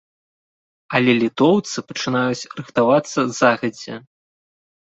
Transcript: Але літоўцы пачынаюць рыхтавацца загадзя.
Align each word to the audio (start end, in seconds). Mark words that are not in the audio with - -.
Але 0.99 1.11
літоўцы 1.23 1.77
пачынаюць 1.91 2.49
рыхтавацца 2.61 3.19
загадзя. 3.41 3.95